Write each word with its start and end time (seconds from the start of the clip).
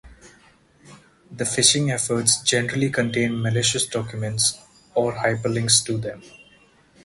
The 1.29 1.43
phishing 1.43 1.93
efforts 1.93 2.41
generally 2.41 2.89
contain 2.89 3.39
malicious 3.39 3.85
documents 3.85 4.59
(or 4.95 5.13
hyperlinks 5.13 5.85
to 5.85 5.99
them). 5.99 6.23